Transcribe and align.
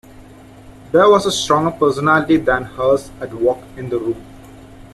There 0.91 1.07
was 1.07 1.27
a 1.27 1.31
stronger 1.31 1.69
personality 1.69 2.37
than 2.37 2.63
hers 2.63 3.11
at 3.21 3.31
work 3.35 3.59
in 3.77 3.89
the 3.89 3.99
room. 3.99 4.25